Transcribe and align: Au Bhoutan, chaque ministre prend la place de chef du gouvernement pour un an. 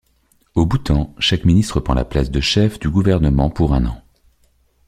Au 0.55 0.65
Bhoutan, 0.65 1.13
chaque 1.19 1.45
ministre 1.45 1.79
prend 1.79 1.93
la 1.93 2.05
place 2.05 2.31
de 2.31 2.39
chef 2.39 2.79
du 2.79 2.89
gouvernement 2.89 3.51
pour 3.51 3.75
un 3.75 3.85
an. 3.85 4.01